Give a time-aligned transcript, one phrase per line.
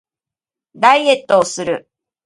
[0.75, 1.87] ダイエットをする